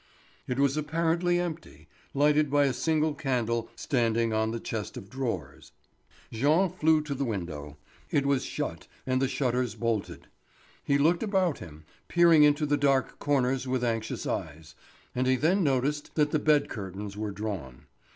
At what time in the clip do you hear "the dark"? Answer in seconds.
12.65-13.19